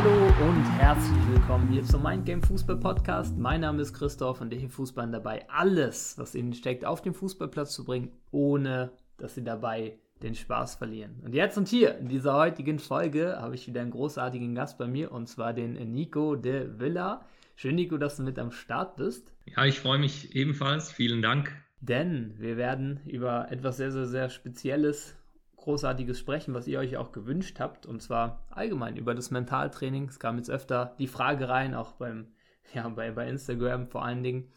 [0.00, 3.36] Hallo und herzlich willkommen hier zum Mind Game Fußball Podcast.
[3.36, 7.14] Mein Name ist Christoph und ich helfe Fußballern dabei, alles, was ihnen steckt, auf den
[7.14, 11.20] Fußballplatz zu bringen, ohne dass sie dabei den Spaß verlieren.
[11.24, 14.86] Und jetzt und hier, in dieser heutigen Folge, habe ich wieder einen großartigen Gast bei
[14.86, 17.26] mir und zwar den Nico de Villa.
[17.56, 19.32] Schön, Nico, dass du mit am Start bist.
[19.46, 20.92] Ja, ich freue mich ebenfalls.
[20.92, 21.56] Vielen Dank.
[21.80, 25.16] Denn wir werden über etwas sehr, sehr, sehr Spezielles,
[25.58, 27.86] Großartiges sprechen, was ihr euch auch gewünscht habt.
[27.86, 30.08] Und zwar allgemein über das Mentaltraining.
[30.08, 32.28] Es kam jetzt öfter die Frage rein, auch beim,
[32.74, 34.50] ja, bei, bei Instagram vor allen Dingen.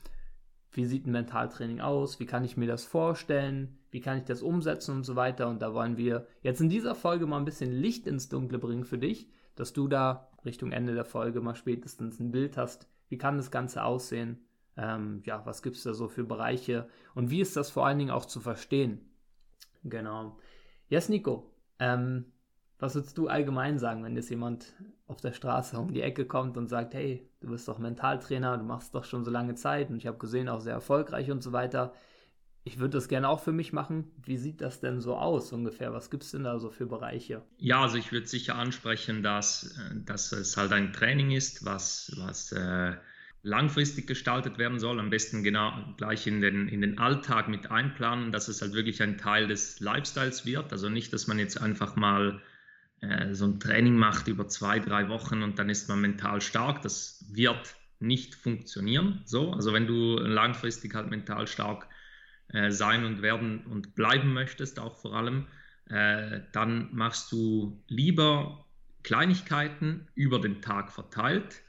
[0.71, 2.19] Wie sieht ein Mentaltraining aus?
[2.19, 3.77] Wie kann ich mir das vorstellen?
[3.89, 5.49] Wie kann ich das umsetzen und so weiter?
[5.49, 8.85] Und da wollen wir jetzt in dieser Folge mal ein bisschen Licht ins Dunkle bringen
[8.85, 12.87] für dich, dass du da Richtung Ende der Folge mal spätestens ein Bild hast.
[13.09, 14.45] Wie kann das Ganze aussehen?
[14.77, 16.87] Ähm, ja, was gibt es da so für Bereiche?
[17.13, 19.01] Und wie ist das vor allen Dingen auch zu verstehen?
[19.83, 20.37] Genau.
[20.91, 21.49] Yes, Nico.
[21.79, 22.25] Ähm,
[22.77, 24.73] was würdest du allgemein sagen, wenn jetzt jemand
[25.07, 28.65] auf der Straße um die Ecke kommt und sagt, hey, du bist doch Mentaltrainer, du
[28.65, 31.53] machst doch schon so lange Zeit und ich habe gesehen, auch sehr erfolgreich und so
[31.53, 31.93] weiter.
[32.65, 34.11] Ich würde das gerne auch für mich machen.
[34.21, 35.93] Wie sieht das denn so aus ungefähr?
[35.93, 37.41] Was gibt es denn da so für Bereiche?
[37.57, 42.11] Ja, also ich würde sicher ansprechen, dass, äh, dass es halt ein Training ist, was,
[42.17, 42.95] was äh,
[43.43, 48.31] langfristig gestaltet werden soll, am besten genau gleich in den, in den Alltag mit einplanen,
[48.31, 50.71] dass es halt wirklich ein Teil des Lifestyles wird.
[50.71, 52.41] Also nicht, dass man jetzt einfach mal
[53.01, 56.83] äh, so ein Training macht über zwei, drei Wochen und dann ist man mental stark.
[56.83, 59.21] Das wird nicht funktionieren.
[59.25, 61.87] So, also wenn du langfristig halt mental stark
[62.49, 65.47] äh, sein und werden und bleiben möchtest, auch vor allem,
[65.89, 68.65] äh, dann machst du lieber
[69.03, 71.61] Kleinigkeiten über den Tag verteilt,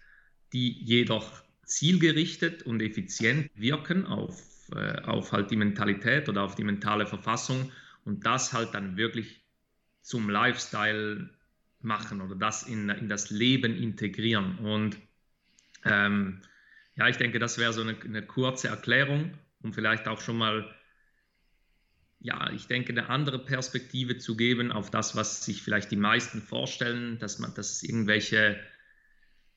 [0.52, 6.64] die jedoch zielgerichtet und effizient wirken auf, äh, auf halt die Mentalität oder auf die
[6.64, 7.70] mentale Verfassung
[8.04, 9.44] und das halt dann wirklich
[10.02, 11.30] zum Lifestyle
[11.80, 14.58] machen oder das in, in das Leben integrieren.
[14.58, 14.96] Und
[15.84, 16.40] ähm,
[16.96, 19.32] ja, ich denke, das wäre so eine, eine kurze Erklärung,
[19.62, 20.72] um vielleicht auch schon mal
[22.22, 26.40] ja, ich denke, eine andere Perspektive zu geben auf das, was sich vielleicht die meisten
[26.40, 28.60] vorstellen, dass man, dass irgendwelche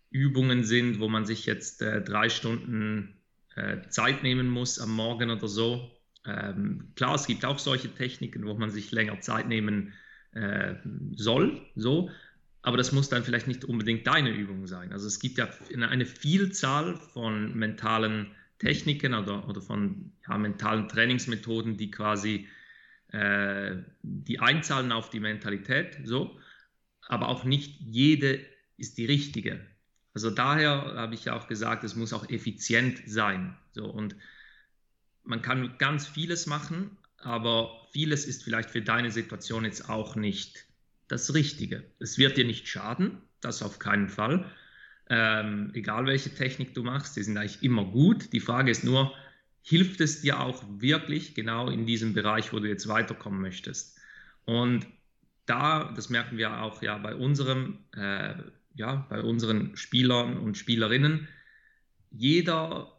[0.10, 3.16] Übungen sind, wo man sich jetzt äh, drei Stunden
[3.56, 5.92] äh, Zeit nehmen muss am Morgen oder so.
[6.26, 9.94] Ähm, klar, es gibt auch solche Techniken, wo man sich länger Zeit nehmen
[10.34, 10.76] äh,
[11.16, 12.10] soll, so,
[12.62, 14.92] aber das muss dann vielleicht nicht unbedingt deine Übung sein.
[14.92, 15.48] Also es gibt ja
[15.88, 22.48] eine Vielzahl von mentalen Techniken oder, oder von ja, mentalen Trainingsmethoden, die quasi
[23.10, 26.40] äh, die einzahlen auf die Mentalität, so,
[27.08, 28.44] aber auch nicht jede
[28.78, 29.60] ist die richtige.
[30.16, 33.56] Also daher habe ich ja auch gesagt, es muss auch effizient sein.
[33.74, 34.16] So, und
[35.26, 40.66] man kann ganz vieles machen, aber vieles ist vielleicht für deine Situation jetzt auch nicht
[41.10, 41.84] das Richtige.
[42.00, 44.50] Es wird dir nicht schaden, das auf keinen Fall.
[45.10, 48.32] Ähm, egal welche Technik du machst, die sind eigentlich immer gut.
[48.32, 49.14] Die Frage ist nur,
[49.64, 54.00] hilft es dir auch wirklich genau in diesem Bereich, wo du jetzt weiterkommen möchtest?
[54.46, 54.88] Und
[55.46, 58.36] da, das merken wir auch ja bei unserem äh,
[58.76, 61.28] ja, bei unseren Spielern und Spielerinnen.
[62.12, 62.92] Jeder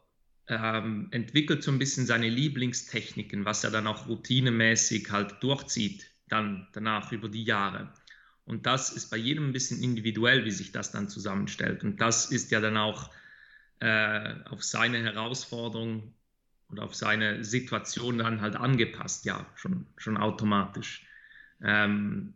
[0.48, 6.68] ähm, entwickelt so ein bisschen seine Lieblingstechniken, was er dann auch routinemäßig halt durchzieht, dann
[6.72, 7.92] danach über die Jahre.
[8.44, 11.82] Und das ist bei jedem ein bisschen individuell, wie sich das dann zusammenstellt.
[11.82, 13.10] Und das ist ja dann auch
[13.80, 16.14] äh, auf seine Herausforderung
[16.70, 21.06] oder auf seine Situation dann halt angepasst, ja, schon, schon automatisch.
[21.62, 22.34] Ähm,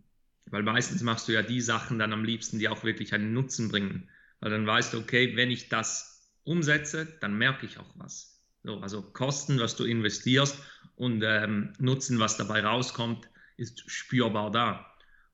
[0.51, 3.69] weil meistens machst du ja die Sachen dann am liebsten, die auch wirklich einen Nutzen
[3.69, 4.09] bringen.
[4.41, 8.41] Weil dann weißt du, okay, wenn ich das umsetze, dann merke ich auch was.
[8.63, 10.59] So, also Kosten, was du investierst
[10.97, 14.87] und ähm, Nutzen, was dabei rauskommt, ist spürbar da.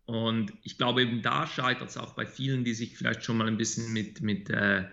[0.04, 3.48] Und ich glaube, eben da scheitert es auch bei vielen, die sich vielleicht schon mal
[3.48, 4.84] ein bisschen mit, mit äh,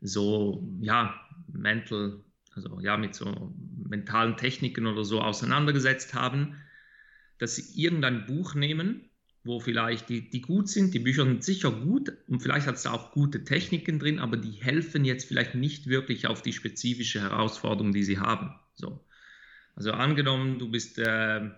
[0.00, 1.18] so, ja,
[1.50, 2.22] mental,
[2.54, 3.54] also ja, mit so
[3.88, 6.60] mentalen Techniken oder so auseinandergesetzt haben,
[7.38, 9.08] dass sie irgendein Buch nehmen
[9.44, 12.86] wo vielleicht die, die gut sind, die Bücher sind sicher gut und vielleicht hat es
[12.86, 17.92] auch gute Techniken drin, aber die helfen jetzt vielleicht nicht wirklich auf die spezifische Herausforderung,
[17.92, 18.54] die sie haben.
[18.74, 19.04] So.
[19.74, 21.50] Also angenommen, du bist äh,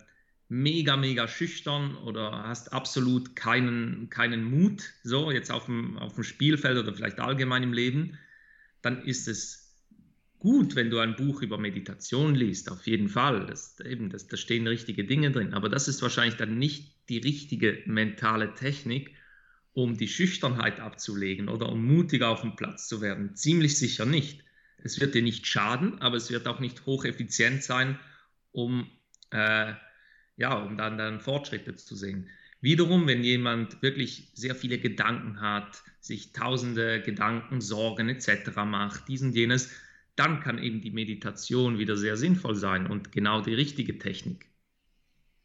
[0.49, 6.25] mega, mega schüchtern oder hast absolut keinen, keinen Mut, so jetzt auf dem, auf dem
[6.25, 8.19] Spielfeld oder vielleicht allgemein im Leben,
[8.81, 9.64] dann ist es
[10.44, 13.46] gut, wenn du ein Buch über Meditation liest, auf jeden Fall.
[13.46, 15.55] Das, eben, das, da stehen richtige Dinge drin.
[15.55, 19.14] Aber das ist wahrscheinlich dann nicht die richtige mentale Technik,
[19.73, 23.35] um die Schüchternheit abzulegen oder um mutiger auf dem Platz zu werden.
[23.35, 24.44] Ziemlich sicher nicht.
[24.76, 27.99] Es wird dir nicht schaden, aber es wird auch nicht hocheffizient sein,
[28.52, 28.91] um,
[29.31, 29.73] äh,
[30.37, 32.29] ja, um dann, dann Fortschritte zu sehen.
[32.61, 38.56] Wiederum, wenn jemand wirklich sehr viele Gedanken hat, sich tausende Gedanken, Sorgen etc.
[38.67, 39.70] macht, dies und jenes,
[40.17, 44.47] dann kann eben die Meditation wieder sehr sinnvoll sein und genau die richtige Technik,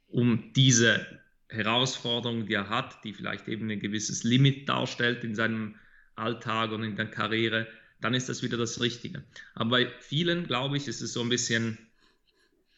[0.08, 1.06] um diese
[1.50, 5.76] Herausforderung, die er hat, die vielleicht eben ein gewisses Limit darstellt in seinem
[6.16, 7.68] Alltag und in der Karriere,
[8.02, 9.24] dann ist das wieder das Richtige.
[9.56, 11.78] Aber bei vielen, glaube ich, ist es so ein bisschen,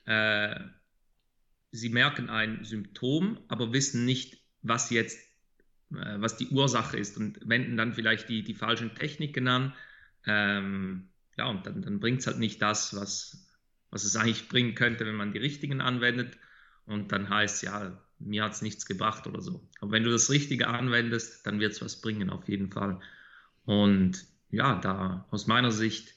[0.06, 0.60] äh,
[1.72, 5.20] sie merken ein Symptom, aber wissen nicht, was jetzt,
[5.92, 9.74] äh, was die Ursache ist und wenden dann vielleicht die, die falschen Techniken an.
[10.26, 11.11] Ähm,
[11.42, 13.48] ja, und dann, dann bringt es halt nicht das, was,
[13.90, 16.38] was es eigentlich bringen könnte, wenn man die richtigen anwendet.
[16.86, 19.68] Und dann heißt ja, mir hat es nichts gebracht oder so.
[19.80, 23.00] Aber wenn du das Richtige anwendest, dann wird es was bringen, auf jeden Fall.
[23.66, 26.14] Und ja, da aus meiner Sicht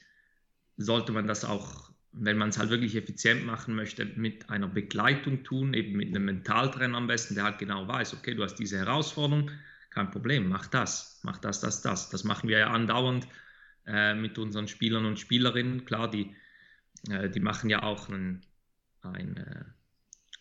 [0.77, 5.43] sollte man das auch, wenn man es halt wirklich effizient machen möchte, mit einer Begleitung
[5.43, 8.77] tun, eben mit einem Mentaltrainer am besten, der halt genau weiß, okay, du hast diese
[8.77, 9.51] Herausforderung,
[9.89, 12.11] kein Problem, mach das, mach das, das, das.
[12.11, 13.27] Das machen wir ja andauernd
[13.87, 15.85] äh, mit unseren Spielern und Spielerinnen.
[15.85, 16.35] Klar, die,
[17.11, 18.45] äh, die machen ja auch ein,
[19.03, 19.65] ein, äh,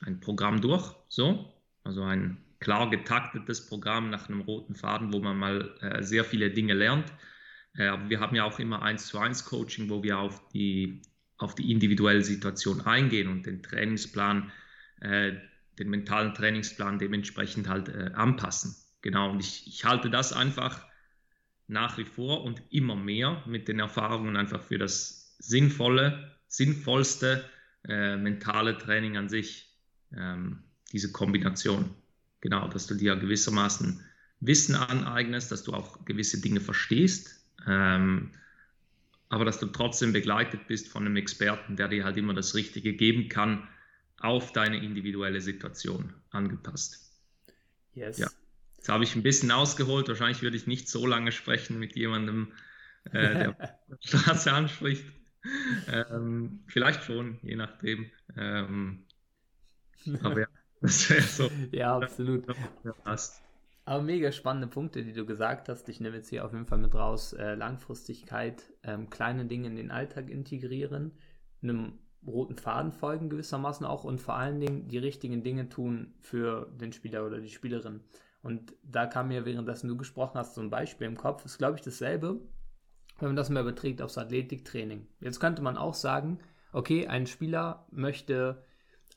[0.02, 1.54] ein Programm durch, so,
[1.84, 6.52] also ein klar getaktetes Programm nach einem roten Faden, wo man mal äh, sehr viele
[6.52, 7.12] Dinge lernt.
[7.76, 11.02] Aber wir haben ja auch immer eins zu eins Coaching, wo wir auf die,
[11.40, 14.52] auf die individuelle Situation eingehen und den Trainingsplan,
[15.80, 18.76] den mentalen Trainingsplan dementsprechend halt äh, anpassen.
[19.02, 20.86] Genau, und ich, ich halte das einfach
[21.68, 27.44] nach wie vor und immer mehr mit den Erfahrungen einfach für das sinnvolle, sinnvollste
[27.88, 29.70] äh, mentale Training an sich,
[30.16, 31.94] ähm, diese Kombination.
[32.42, 34.04] Genau, dass du dir gewissermaßen
[34.40, 38.32] Wissen aneignest, dass du auch gewisse Dinge verstehst, ähm,
[39.30, 42.94] aber dass du trotzdem begleitet bist von einem Experten, der dir halt immer das Richtige
[42.94, 43.68] geben kann,
[44.20, 47.12] auf deine individuelle Situation angepasst.
[47.94, 48.18] Yes.
[48.18, 48.28] Ja.
[48.84, 50.10] Jetzt habe ich ein bisschen ausgeholt.
[50.10, 52.52] Wahrscheinlich würde ich nicht so lange sprechen mit jemandem,
[53.14, 55.06] äh, der die Straße anspricht.
[55.88, 58.12] Ähm, vielleicht schon, je nachdem.
[58.36, 59.06] Ähm,
[60.22, 60.48] aber ja,
[60.82, 61.50] das wäre so.
[61.72, 62.46] Ja, absolut.
[63.06, 63.42] Passt.
[63.86, 65.88] Aber mega spannende Punkte, die du gesagt hast.
[65.88, 67.32] Ich nehme jetzt hier auf jeden Fall mit raus.
[67.32, 71.14] Äh, Langfristigkeit, ähm, kleine Dinge in den Alltag integrieren,
[71.62, 76.70] einem roten Faden folgen gewissermaßen auch und vor allen Dingen die richtigen Dinge tun für
[76.82, 78.02] den Spieler oder die Spielerin.
[78.44, 81.46] Und da kam mir, währenddessen du gesprochen hast, so ein Beispiel im Kopf.
[81.46, 82.42] Ist, glaube ich, dasselbe,
[83.20, 85.08] wenn man das mal überträgt aufs Athletiktraining.
[85.22, 86.40] Jetzt könnte man auch sagen,
[86.74, 88.64] okay, ein Spieler möchte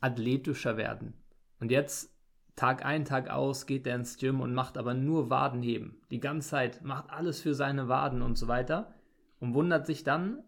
[0.01, 1.15] athletischer werden.
[1.59, 2.15] Und jetzt
[2.55, 6.01] Tag ein, Tag aus geht er ins Gym und macht aber nur Wadenheben.
[6.11, 8.95] Die ganze Zeit macht alles für seine Waden und so weiter.
[9.41, 10.43] Und wundert sich dann,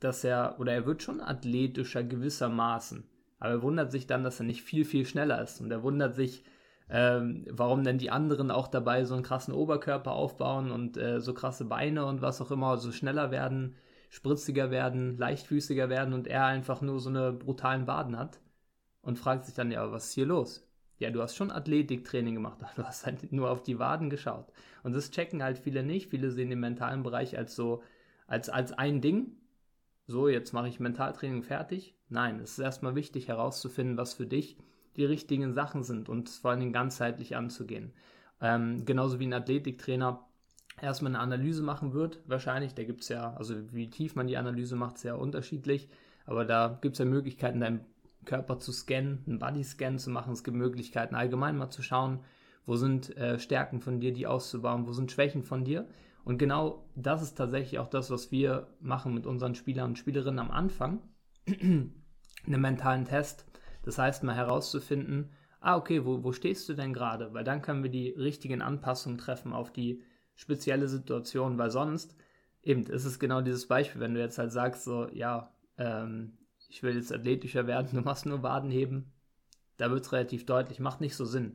[0.00, 3.04] dass er, oder er wird schon athletischer gewissermaßen.
[3.38, 5.60] Aber er wundert sich dann, dass er nicht viel, viel schneller ist.
[5.60, 6.44] Und er wundert sich,
[6.88, 11.34] ähm, warum denn die anderen auch dabei so einen krassen Oberkörper aufbauen und äh, so
[11.34, 13.74] krasse Beine und was auch immer, so schneller werden,
[14.08, 18.40] spritziger werden, leichtfüßiger werden und er einfach nur so eine brutalen Waden hat.
[19.02, 20.66] Und fragt sich dann, ja, was ist hier los?
[20.98, 24.52] Ja, du hast schon Athletiktraining gemacht, aber du hast halt nur auf die Waden geschaut.
[24.82, 26.10] Und das checken halt viele nicht.
[26.10, 27.82] Viele sehen den mentalen Bereich als so,
[28.26, 29.36] als, als ein Ding.
[30.06, 31.94] So, jetzt mache ich Mentaltraining fertig.
[32.08, 34.56] Nein, es ist erstmal wichtig herauszufinden, was für dich
[34.96, 37.92] die richtigen Sachen sind und vor allem ganzheitlich anzugehen.
[38.40, 40.26] Ähm, genauso wie ein Athletiktrainer
[40.80, 42.74] erstmal eine Analyse machen wird, wahrscheinlich.
[42.74, 45.88] Da gibt es ja, also wie tief man die Analyse macht, sehr unterschiedlich.
[46.26, 47.84] Aber da gibt es ja Möglichkeiten, dein
[48.24, 50.32] Körper zu scannen, einen Bodyscan zu machen.
[50.32, 52.20] Es gibt Möglichkeiten, allgemein mal zu schauen,
[52.66, 55.88] wo sind äh, Stärken von dir, die auszubauen, wo sind Schwächen von dir.
[56.24, 60.40] Und genau das ist tatsächlich auch das, was wir machen mit unseren Spielern und Spielerinnen
[60.40, 61.00] am Anfang.
[62.46, 63.46] einen mentalen Test.
[63.86, 67.32] Das heißt, mal herauszufinden, ah, okay, wo, wo stehst du denn gerade?
[67.32, 70.02] Weil dann können wir die richtigen Anpassungen treffen auf die
[70.34, 72.16] spezielle Situation, weil sonst,
[72.62, 76.36] eben, ist es genau dieses Beispiel, wenn du jetzt halt sagst, so, ja, ähm,
[76.68, 79.12] ich will jetzt athletischer werden, du machst nur Wadenheben,
[79.76, 81.54] da wird es relativ deutlich, macht nicht so Sinn.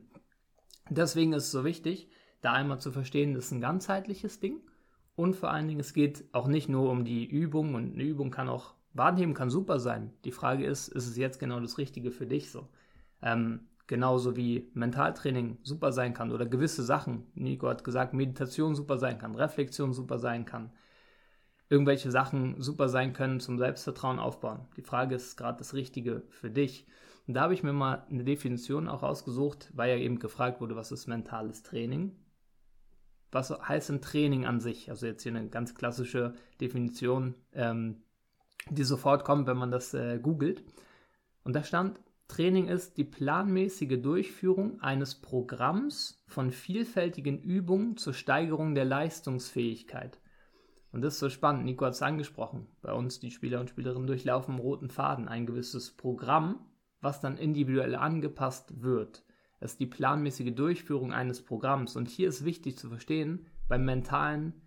[0.88, 2.08] Deswegen ist es so wichtig,
[2.40, 4.62] da einmal zu verstehen, das ist ein ganzheitliches Ding
[5.16, 8.30] und vor allen Dingen, es geht auch nicht nur um die Übung und eine Übung
[8.30, 10.12] kann auch, Wadenheben kann super sein.
[10.24, 12.68] Die Frage ist, ist es jetzt genau das Richtige für dich so?
[13.22, 18.98] Ähm, genauso wie Mentaltraining super sein kann oder gewisse Sachen, Nico hat gesagt, Meditation super
[18.98, 20.72] sein kann, Reflexion super sein kann,
[21.68, 24.66] irgendwelche Sachen super sein können zum Selbstvertrauen aufbauen.
[24.76, 26.86] Die Frage ist gerade das Richtige für dich.
[27.26, 30.76] Und da habe ich mir mal eine Definition auch ausgesucht, weil ja eben gefragt wurde,
[30.76, 32.16] was ist mentales Training?
[33.30, 34.90] Was heißt ein Training an sich?
[34.90, 38.02] Also jetzt hier eine ganz klassische Definition, ähm,
[38.70, 40.64] die sofort kommt, wenn man das äh, googelt.
[41.44, 48.74] Und da stand, Training ist die planmäßige Durchführung eines Programms von vielfältigen Übungen zur Steigerung
[48.74, 50.18] der Leistungsfähigkeit.
[50.92, 51.64] Und das ist so spannend.
[51.64, 52.68] Nico hat es angesprochen.
[52.80, 56.64] Bei uns, die Spieler und Spielerinnen durchlaufen roten Faden ein gewisses Programm,
[57.00, 59.24] was dann individuell angepasst wird.
[59.60, 61.96] Es ist die planmäßige Durchführung eines Programms.
[61.96, 64.61] Und hier ist wichtig zu verstehen, beim Mentalen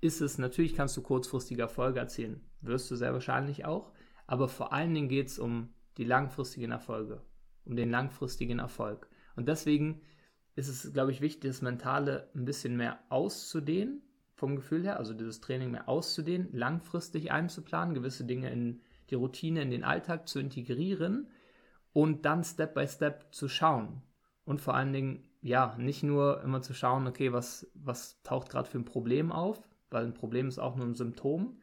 [0.00, 2.40] ist es, natürlich kannst du kurzfristige Erfolge erzielen.
[2.60, 3.92] Wirst du sehr wahrscheinlich auch.
[4.26, 7.20] Aber vor allen Dingen geht es um die langfristigen Erfolge,
[7.64, 9.08] um den langfristigen Erfolg.
[9.36, 10.02] Und deswegen
[10.54, 14.02] ist es, glaube ich, wichtig, das Mentale ein bisschen mehr auszudehnen,
[14.34, 18.80] vom Gefühl her, also dieses Training mehr auszudehnen, langfristig einzuplanen, gewisse Dinge in
[19.10, 21.28] die Routine, in den Alltag zu integrieren
[21.92, 24.02] und dann Step by Step zu schauen.
[24.44, 28.68] Und vor allen Dingen, ja, nicht nur immer zu schauen, okay, was, was taucht gerade
[28.68, 31.56] für ein Problem auf, weil ein Problem ist auch nur ein Symptom,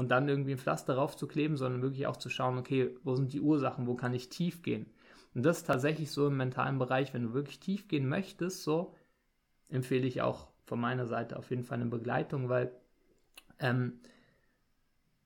[0.00, 3.16] und dann irgendwie ein Pflaster drauf zu kleben, sondern wirklich auch zu schauen, okay, wo
[3.16, 4.86] sind die Ursachen, wo kann ich tief gehen?
[5.34, 8.96] Und das ist tatsächlich so im mentalen Bereich, wenn du wirklich tief gehen möchtest, so
[9.68, 12.72] empfehle ich auch von meiner Seite auf jeden Fall eine Begleitung, weil
[13.58, 14.00] ähm,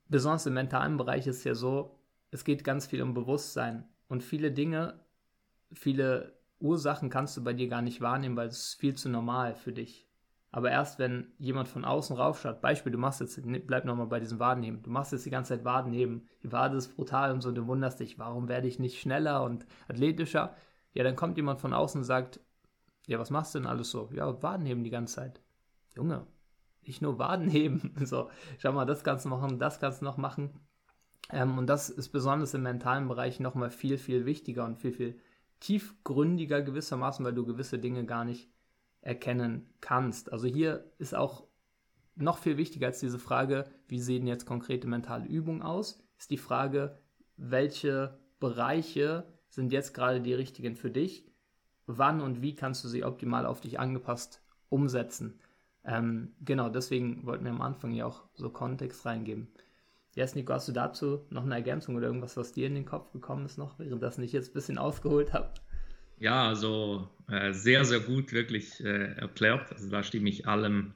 [0.08, 1.96] besonders im mentalen Bereich ist es ja so,
[2.32, 4.98] es geht ganz viel um Bewusstsein und viele Dinge,
[5.72, 9.54] viele Ursachen kannst du bei dir gar nicht wahrnehmen, weil es ist viel zu normal
[9.54, 10.08] für dich.
[10.54, 14.20] Aber erst wenn jemand von außen raufschaut, Beispiel, du machst jetzt, ne, bleib nochmal bei
[14.20, 17.50] diesem Wadenheben, du machst jetzt die ganze Zeit Wadenheben, die Wade ist brutal und so,
[17.50, 20.54] du wunderst dich, warum werde ich nicht schneller und athletischer?
[20.92, 22.38] Ja, dann kommt jemand von außen und sagt,
[23.08, 24.10] ja, was machst du denn alles so?
[24.12, 25.40] Ja, Wadenheben die ganze Zeit.
[25.96, 26.24] Junge,
[26.82, 30.60] nicht nur Wadenheben, so, schau mal, das kannst du machen, das kannst du noch machen.
[31.30, 35.20] Ähm, und das ist besonders im mentalen Bereich nochmal viel, viel wichtiger und viel, viel
[35.58, 38.53] tiefgründiger gewissermaßen, weil du gewisse Dinge gar nicht
[39.04, 40.32] erkennen kannst.
[40.32, 41.46] Also hier ist auch
[42.16, 46.38] noch viel wichtiger als diese Frage, wie sehen jetzt konkrete mentale Übungen aus, ist die
[46.38, 46.98] Frage,
[47.36, 51.26] welche Bereiche sind jetzt gerade die richtigen für dich,
[51.86, 55.38] wann und wie kannst du sie optimal auf dich angepasst umsetzen.
[55.84, 59.48] Ähm, genau, deswegen wollten wir am Anfang ja auch so Kontext reingeben.
[60.14, 63.12] Yes, Nico, hast du dazu noch eine Ergänzung oder irgendwas, was dir in den Kopf
[63.12, 65.50] gekommen ist noch, während das nicht jetzt ein bisschen ausgeholt habe?
[66.18, 69.72] Ja, also äh, sehr, sehr gut wirklich äh, erklärt.
[69.72, 70.94] Also da stimme ich allem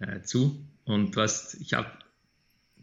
[0.00, 0.66] äh, zu.
[0.84, 1.90] Und was ich habe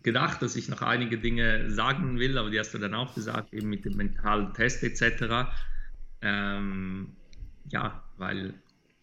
[0.03, 3.53] gedacht, dass ich noch einige Dinge sagen will, aber die hast du dann auch gesagt,
[3.53, 5.53] eben mit dem mentalen Test etc.
[6.21, 7.17] Ähm,
[7.69, 8.55] ja, weil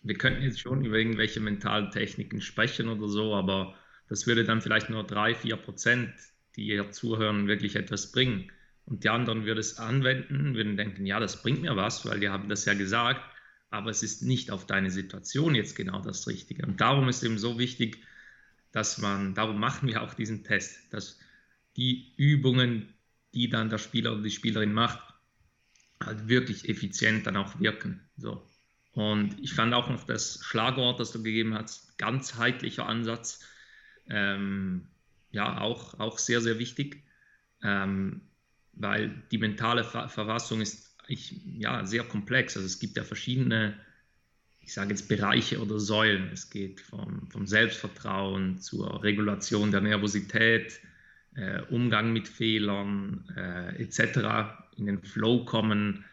[0.03, 3.75] wir könnten jetzt schon über irgendwelche mentalen Techniken sprechen oder so, aber
[4.09, 6.13] das würde dann vielleicht nur drei, vier Prozent,
[6.57, 8.51] die hier zuhören, wirklich etwas bringen.
[8.89, 12.31] Und die anderen würden es anwenden, würden denken, ja, das bringt mir was, weil die
[12.31, 13.21] haben das ja gesagt,
[13.69, 16.65] aber es ist nicht auf deine Situation jetzt genau das Richtige.
[16.65, 17.99] Und darum ist eben so wichtig,
[18.73, 21.21] dass man, darum machen wir auch diesen Test, dass
[21.77, 22.95] die Übungen,
[23.35, 25.01] die dann der Spieler oder die Spielerin macht,
[26.03, 28.01] halt wirklich effizient dann auch wirken.
[28.17, 28.43] So.
[28.93, 33.45] Und ich fand auch noch das Schlagwort, das du gegeben hast, ganzheitlicher Ansatz,
[34.09, 34.89] ähm,
[35.31, 37.05] ja, auch, auch sehr, sehr wichtig.
[37.63, 38.23] Ähm,
[38.79, 42.57] weil die mentale Ver Verfassung ist ich, ja, sehr komplex.
[42.57, 43.75] Also es gibt ja verschiedene,
[44.61, 46.29] ich sage jetzt Bereiche oder Säulen.
[46.33, 50.81] Es geht vom, vom Selbstvertrauen zur Regulation der Nervosität,
[51.35, 56.05] äh, Umgang mit Fehlern äh, etc., in den Flow kommen.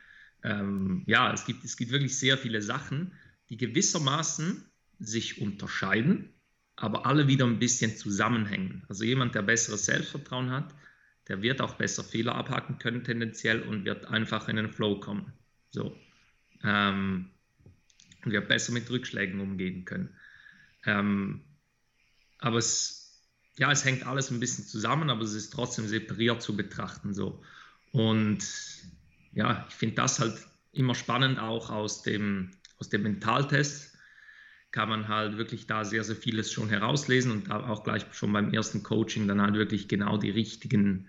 [0.43, 3.11] Ähm, ja, es gibt, es gibt wirklich sehr viele Sachen,
[3.49, 4.63] die gewissermaßen
[4.99, 6.33] sich unterscheiden,
[6.77, 8.85] aber alle wieder ein bisschen zusammenhängen.
[8.87, 10.73] Also jemand, der besseres Selbstvertrauen hat,
[11.27, 15.33] der wird auch besser Fehler abhaken können tendenziell und wird einfach in den Flow kommen.
[15.71, 15.95] So.
[16.63, 17.31] Ähm,
[18.23, 20.09] und wird besser mit Rückschlägen umgehen können.
[20.85, 21.41] Ähm,
[22.39, 23.23] aber es,
[23.57, 27.13] ja, es hängt alles ein bisschen zusammen, aber es ist trotzdem separiert zu betrachten.
[27.13, 27.43] So.
[27.91, 28.45] Und
[29.33, 30.37] ja, ich finde das halt
[30.71, 33.94] immer spannend, auch aus dem, aus dem Mentaltest
[34.75, 38.53] kann man halt wirklich da sehr, sehr vieles schon herauslesen und auch gleich schon beim
[38.53, 41.07] ersten Coaching dann halt wirklich genau die richtigen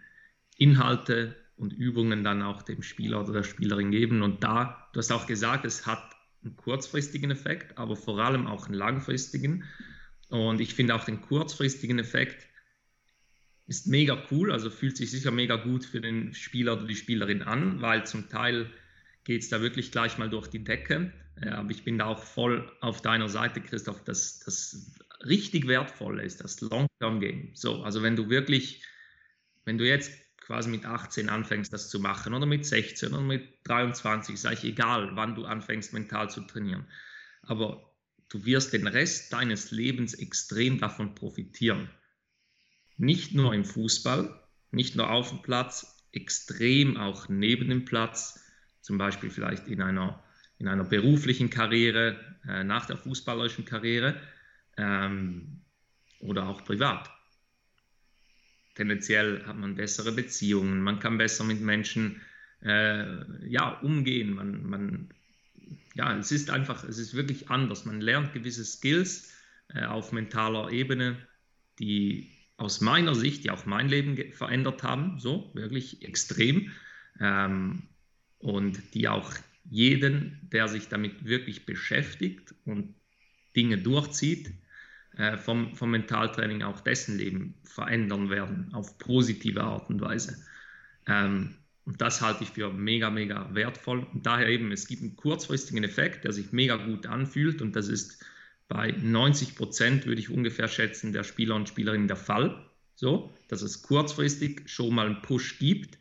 [0.56, 4.22] Inhalte und Übungen dann auch dem Spieler oder der Spielerin geben.
[4.22, 6.00] Und da, du hast auch gesagt, es hat
[6.44, 9.64] einen kurzfristigen Effekt, aber vor allem auch einen langfristigen.
[10.28, 12.46] Und ich finde auch den kurzfristigen Effekt
[13.66, 17.42] ist mega cool, also fühlt sich sicher mega gut für den Spieler oder die Spielerin
[17.42, 18.70] an, weil zum Teil
[19.24, 21.12] geht es da wirklich gleich mal durch die Decke.
[21.44, 26.20] Ja, aber ich bin da auch voll auf deiner Seite, Christoph, dass das richtig wertvoll
[26.20, 27.50] ist, das Long-Term-Game.
[27.54, 28.82] So, also wenn du wirklich,
[29.64, 33.58] wenn du jetzt quasi mit 18 anfängst, das zu machen oder mit 16 oder mit
[33.64, 36.86] 23, ist eigentlich egal, wann du anfängst, mental zu trainieren.
[37.42, 37.92] Aber
[38.28, 41.90] du wirst den Rest deines Lebens extrem davon profitieren.
[42.96, 44.40] Nicht nur im Fußball,
[44.70, 48.40] nicht nur auf dem Platz, extrem auch neben dem Platz,
[48.80, 50.22] zum Beispiel vielleicht in einer,
[50.58, 52.16] in einer beruflichen Karriere,
[52.48, 54.20] äh, nach der fußballerischen Karriere
[54.76, 55.60] ähm,
[56.20, 57.10] oder auch privat.
[58.74, 62.20] Tendenziell hat man bessere Beziehungen, man kann besser mit Menschen
[62.62, 65.08] äh, ja, umgehen, man, man
[65.94, 67.86] ja, es ist einfach, es ist wirklich anders.
[67.86, 69.32] Man lernt gewisse Skills
[69.68, 71.16] äh, auf mentaler Ebene,
[71.78, 76.70] die aus meiner Sicht, die auch mein Leben verändert haben, so wirklich extrem.
[77.18, 77.88] Ähm,
[78.38, 79.32] und die auch
[79.68, 82.94] jeden, der sich damit wirklich beschäftigt und
[83.54, 84.52] Dinge durchzieht,
[85.16, 90.44] äh, vom, vom Mentaltraining auch dessen Leben verändern werden, auf positive Art und Weise.
[91.06, 91.56] Ähm,
[91.86, 94.06] und das halte ich für mega, mega wertvoll.
[94.12, 97.62] Und daher eben, es gibt einen kurzfristigen Effekt, der sich mega gut anfühlt.
[97.62, 98.24] Und das ist
[98.68, 102.68] bei 90 Prozent, würde ich ungefähr schätzen, der Spieler und Spielerinnen der Fall.
[102.96, 105.98] So, dass es kurzfristig schon mal einen Push gibt.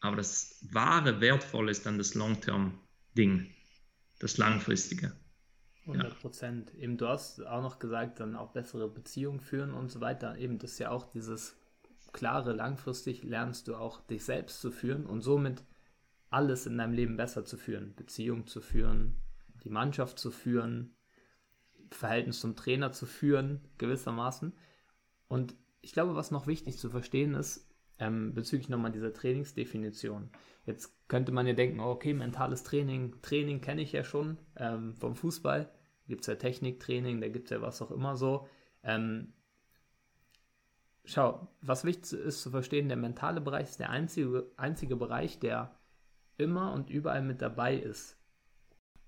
[0.00, 2.14] Aber das wahre Wertvolle ist dann das
[3.18, 3.50] Long-Term-Ding,
[4.20, 5.12] das Langfristige.
[5.86, 6.72] 100 Prozent.
[6.74, 6.80] Ja.
[6.80, 10.36] Eben, du hast auch noch gesagt, dann auch bessere Beziehungen führen und so weiter.
[10.38, 11.56] Eben, das ist ja auch dieses
[12.12, 15.64] klare, langfristig lernst du auch dich selbst zu führen und somit
[16.30, 17.94] alles in deinem Leben besser zu führen.
[17.94, 19.16] Beziehung zu führen,
[19.64, 20.94] die Mannschaft zu führen,
[21.90, 24.52] Verhältnis zum Trainer zu führen, gewissermaßen.
[25.26, 27.67] Und ich glaube, was noch wichtig zu verstehen ist,
[27.98, 30.30] ähm, bezüglich nochmal dieser Trainingsdefinition.
[30.66, 34.94] Jetzt könnte man ja denken, oh, okay, mentales Training, Training kenne ich ja schon ähm,
[34.96, 35.70] vom Fußball.
[36.06, 38.48] Gibt es ja Techniktraining, da gibt es ja was auch immer so.
[38.82, 39.32] Ähm,
[41.04, 45.74] schau, was wichtig ist zu verstehen, der mentale Bereich ist der einzige, einzige Bereich, der
[46.36, 48.16] immer und überall mit dabei ist.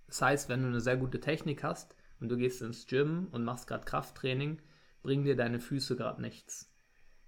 [0.06, 3.44] Das heißt, wenn du eine sehr gute Technik hast und du gehst ins Gym und
[3.44, 4.61] machst gerade Krafttraining,
[5.02, 6.70] bringen dir deine Füße gerade nichts.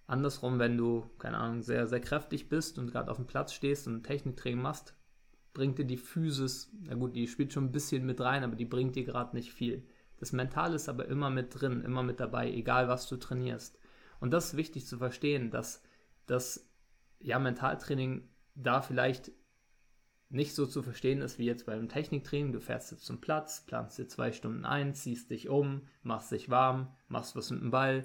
[0.07, 3.87] Andersrum, wenn du, keine Ahnung, sehr, sehr kräftig bist und gerade auf dem Platz stehst
[3.87, 4.95] und Techniktraining machst,
[5.55, 8.65] bringt dir die Physis, na gut, die spielt schon ein bisschen mit rein, aber die
[8.65, 9.87] bringt dir gerade nicht viel.
[10.19, 13.79] Das Mental ist aber immer mit drin, immer mit dabei, egal was du trainierst.
[14.21, 15.83] Und das ist wichtig zu verstehen, dass
[16.27, 16.71] das
[17.19, 19.33] ja, Mentaltraining da vielleicht
[20.29, 22.53] nicht so zu verstehen ist wie jetzt beim Techniktraining.
[22.53, 26.49] Du fährst jetzt zum Platz, planst dir zwei Stunden ein, ziehst dich um, machst dich
[26.49, 28.05] warm, machst was mit dem Ball,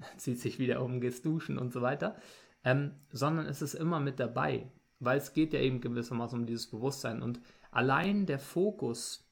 [0.16, 2.16] ziehst dich wieder um, gehst duschen und so weiter.
[2.62, 6.68] Ähm, sondern es ist immer mit dabei, weil es geht ja eben gewissermaßen um dieses
[6.68, 7.22] Bewusstsein.
[7.22, 9.26] Und allein der Fokus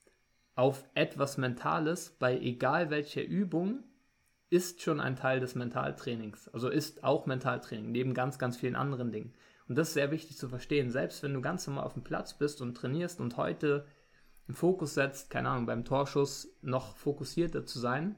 [0.55, 3.85] auf etwas Mentales bei egal welcher Übung
[4.51, 6.49] ist schon ein Teil des Mentaltrainings.
[6.49, 9.35] Also ist auch Mentaltraining, neben ganz, ganz vielen anderen Dingen.
[9.69, 10.91] Und das ist sehr wichtig zu verstehen.
[10.91, 13.87] Selbst wenn du ganz normal auf dem Platz bist und trainierst und heute
[14.49, 18.17] im Fokus setzt, keine Ahnung, beim Torschuss noch fokussierter zu sein,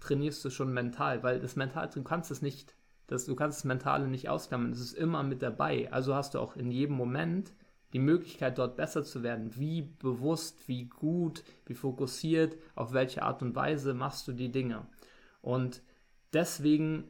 [0.00, 2.74] trainierst du schon mental, weil das Mental, du kannst es nicht,
[3.06, 5.90] das, du kannst das Mentale nicht ausklammern, es ist immer mit dabei.
[5.92, 7.52] Also hast du auch in jedem Moment
[7.92, 9.56] die Möglichkeit, dort besser zu werden.
[9.56, 14.86] Wie bewusst, wie gut, wie fokussiert, auf welche Art und Weise machst du die Dinge.
[15.40, 15.82] Und
[16.32, 17.04] deswegen,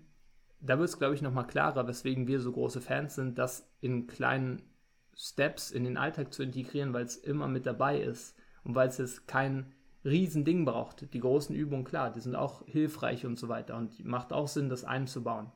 [0.60, 4.06] da wird es, glaube ich, nochmal klarer, weswegen wir so große Fans sind, das in
[4.06, 4.62] kleinen
[5.16, 8.98] Steps in den Alltag zu integrieren, weil es immer mit dabei ist und weil es
[8.98, 11.12] jetzt kein Riesending braucht.
[11.12, 14.68] Die großen Übungen, klar, die sind auch hilfreich und so weiter und macht auch Sinn,
[14.68, 15.50] das einzubauen.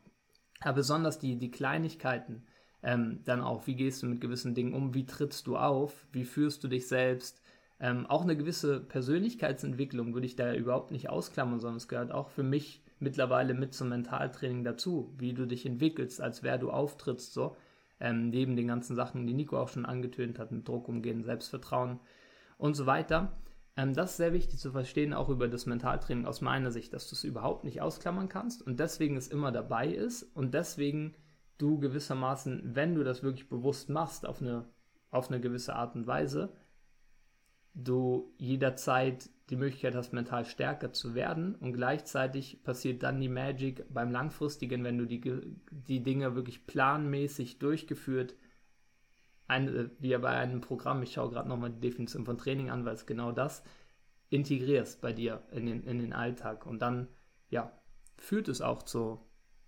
[0.60, 2.44] Aber besonders die, die Kleinigkeiten,
[2.82, 6.24] ähm, dann auch, wie gehst du mit gewissen Dingen um, wie trittst du auf, wie
[6.24, 7.42] führst du dich selbst,
[7.82, 12.28] ähm, auch eine gewisse Persönlichkeitsentwicklung würde ich da überhaupt nicht ausklammern, sondern es gehört auch
[12.28, 17.32] für mich mittlerweile mit zum Mentaltraining dazu, wie du dich entwickelst, als wer du auftrittst,
[17.32, 17.56] so.
[17.98, 21.98] Ähm, neben den ganzen Sachen, die Nico auch schon angetönt hat, mit Druck umgehen, Selbstvertrauen
[22.56, 23.32] und so weiter.
[23.76, 27.08] Ähm, das ist sehr wichtig zu verstehen, auch über das Mentaltraining aus meiner Sicht, dass
[27.08, 31.14] du es überhaupt nicht ausklammern kannst und deswegen es immer dabei ist und deswegen
[31.58, 34.68] du gewissermaßen, wenn du das wirklich bewusst machst, auf eine,
[35.10, 36.52] auf eine gewisse Art und Weise,
[37.74, 43.84] du jederzeit die Möglichkeit hast, mental stärker zu werden und gleichzeitig passiert dann die Magic
[43.92, 45.20] beim langfristigen, wenn du die,
[45.70, 48.34] die Dinge wirklich planmäßig durchgeführt,
[49.52, 52.94] ein, wie bei einem Programm, ich schaue gerade nochmal die Definition von Training an, weil
[52.94, 53.62] es genau das
[54.30, 56.66] integrierst bei dir in den, in den Alltag.
[56.66, 57.08] Und dann,
[57.50, 57.72] ja,
[58.16, 59.20] führt es auch zu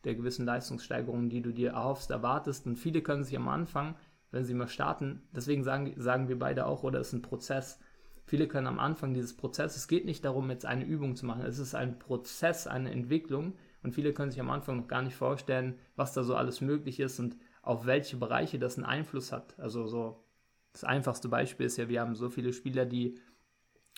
[0.04, 2.66] der gewissen Leistungssteigerung, die du dir erhoffst, erwartest.
[2.66, 3.96] Und viele können sich am Anfang,
[4.30, 7.78] wenn sie mal starten, deswegen sagen, sagen wir beide auch, oder es ist ein Prozess,
[8.26, 11.44] Viele können am Anfang dieses Prozesses, es geht nicht darum, jetzt eine Übung zu machen,
[11.44, 13.54] es ist ein Prozess, eine Entwicklung.
[13.82, 17.00] Und viele können sich am Anfang noch gar nicht vorstellen, was da so alles möglich
[17.00, 17.20] ist.
[17.20, 19.58] Und auf welche Bereiche das einen Einfluss hat.
[19.58, 20.24] Also so
[20.72, 23.18] das einfachste Beispiel ist ja, wir haben so viele Spieler, die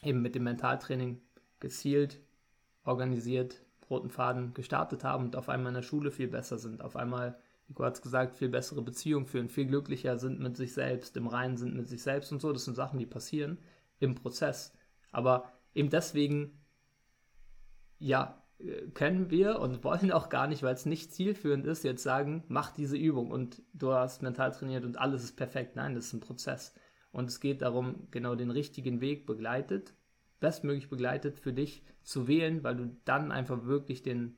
[0.02, 1.20] eben mit dem Mentaltraining
[1.58, 2.20] gezielt,
[2.84, 6.96] organisiert, roten Faden gestartet haben und auf einmal in der Schule viel besser sind, auf
[6.96, 11.16] einmal Nico hat es gesagt, viel bessere Beziehungen führen, viel glücklicher sind mit sich selbst,
[11.16, 12.52] im Reinen sind mit sich selbst und so.
[12.52, 13.58] Das sind Sachen, die passieren
[13.98, 14.72] im Prozess.
[15.10, 16.60] Aber eben deswegen,
[17.98, 18.40] ja,
[18.94, 22.72] können wir und wollen auch gar nicht, weil es nicht zielführend ist, jetzt sagen, mach
[22.72, 25.76] diese Übung und du hast mental trainiert und alles ist perfekt.
[25.76, 26.74] Nein, das ist ein Prozess.
[27.12, 29.94] Und es geht darum, genau den richtigen Weg begleitet,
[30.40, 34.36] bestmöglich begleitet für dich zu wählen, weil du dann einfach wirklich den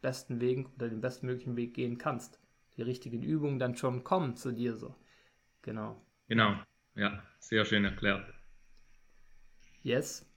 [0.00, 2.40] besten Weg oder den bestmöglichen Weg gehen kannst.
[2.76, 4.94] Die richtigen Übungen dann schon kommen zu dir so.
[5.62, 6.00] Genau.
[6.28, 6.56] Genau,
[6.94, 8.32] ja, sehr schön erklärt.
[9.82, 10.29] Yes.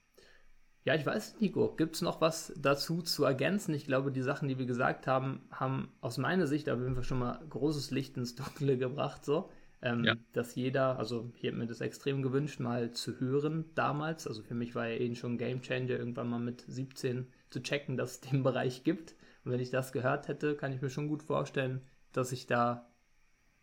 [0.86, 3.74] Ja, ich weiß, Nico, gibt es noch was dazu zu ergänzen?
[3.74, 7.06] Ich glaube, die Sachen, die wir gesagt haben, haben aus meiner Sicht auf jeden Fall
[7.06, 9.50] schon mal großes Licht ins Dunkle gebracht, so.
[9.82, 10.16] Ähm, ja.
[10.34, 14.28] Dass jeder, also ich hätte mir das extrem gewünscht, mal zu hören damals.
[14.28, 17.62] Also für mich war ja eben schon ein Game Changer, irgendwann mal mit 17 zu
[17.62, 19.16] checken, dass es den Bereich gibt.
[19.44, 21.82] Und wenn ich das gehört hätte, kann ich mir schon gut vorstellen,
[22.14, 22.90] dass ich da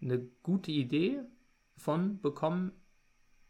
[0.02, 1.20] eine gute Idee
[1.76, 2.72] von bekommen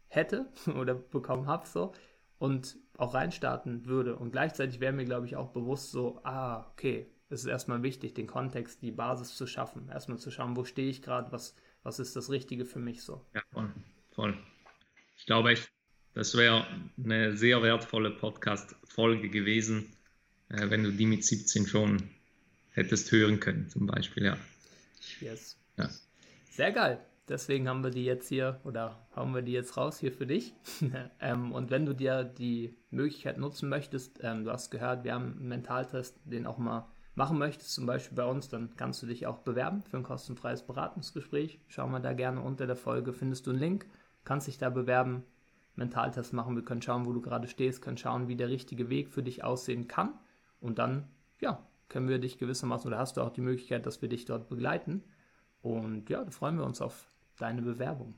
[0.07, 0.47] hätte
[0.79, 1.93] oder bekommen habe so
[2.41, 4.15] und auch reinstarten würde.
[4.15, 8.13] Und gleichzeitig wäre mir, glaube ich, auch bewusst so, ah, okay, es ist erstmal wichtig,
[8.13, 9.89] den Kontext, die Basis zu schaffen.
[9.89, 13.25] Erstmal zu schauen, wo stehe ich gerade, was, was ist das Richtige für mich so.
[13.33, 13.71] Ja, voll.
[14.11, 14.37] voll.
[15.17, 15.71] Ich glaube echt,
[16.13, 16.65] das wäre
[17.03, 19.95] eine sehr wertvolle Podcast-Folge gewesen,
[20.49, 22.09] äh, wenn du die mit 17 schon
[22.71, 24.37] hättest hören können, zum Beispiel, ja.
[25.19, 25.57] Yes.
[25.77, 25.89] Ja.
[26.51, 30.11] Sehr geil deswegen haben wir die jetzt hier oder hauen wir die jetzt raus hier
[30.11, 30.53] für dich.
[31.19, 35.37] ähm, und wenn du dir die Möglichkeit nutzen möchtest, ähm, du hast gehört, wir haben
[35.37, 39.27] einen Mentaltest, den auch mal machen möchtest, zum Beispiel bei uns, dann kannst du dich
[39.27, 41.59] auch bewerben für ein kostenfreies Beratungsgespräch.
[41.67, 43.85] Schau mal da gerne unter der Folge, findest du einen Link,
[44.23, 45.23] kannst dich da bewerben,
[45.75, 46.55] Mentaltest machen.
[46.55, 49.43] Wir können schauen, wo du gerade stehst, können schauen, wie der richtige Weg für dich
[49.43, 50.13] aussehen kann.
[50.59, 51.07] Und dann,
[51.39, 54.47] ja, können wir dich gewissermaßen oder hast du auch die Möglichkeit, dass wir dich dort
[54.49, 55.03] begleiten.
[55.61, 57.10] Und ja, da freuen wir uns auf
[57.41, 58.15] deine Bewerbung.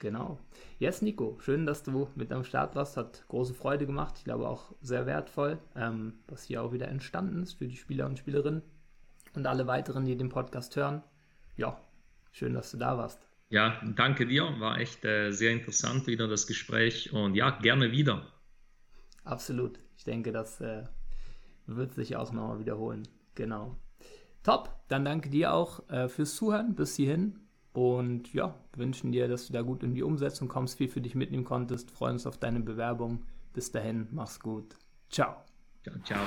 [0.00, 0.38] Genau.
[0.78, 2.96] Yes, Nico, schön, dass du mit am Start warst.
[2.96, 4.14] Hat große Freude gemacht.
[4.16, 8.06] Ich glaube auch sehr wertvoll, ähm, was hier auch wieder entstanden ist für die Spieler
[8.06, 8.62] und Spielerinnen
[9.34, 11.02] und alle weiteren, die den Podcast hören.
[11.56, 11.78] Ja,
[12.32, 13.28] schön, dass du da warst.
[13.50, 14.44] Ja, danke dir.
[14.58, 18.26] War echt äh, sehr interessant wieder das Gespräch und ja, gerne wieder.
[19.24, 19.78] Absolut.
[19.98, 20.84] Ich denke, das äh,
[21.66, 23.06] wird sich auch nochmal wiederholen.
[23.34, 23.76] Genau.
[24.42, 24.70] Top.
[24.88, 27.38] Dann danke dir auch äh, fürs Zuhören bis hierhin.
[27.72, 31.14] Und ja, wünschen dir, dass du da gut in die Umsetzung kommst, viel für dich
[31.14, 31.90] mitnehmen konntest.
[31.90, 33.24] Freuen uns auf deine Bewerbung.
[33.52, 34.76] Bis dahin, mach's gut.
[35.08, 35.36] Ciao.
[35.82, 36.20] Ciao, ciao.